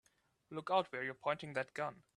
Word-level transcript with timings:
Look 0.49 0.71
out 0.71 0.91
where 0.91 1.03
you're 1.03 1.13
pointing 1.13 1.53
that 1.53 1.75
gun! 1.75 2.01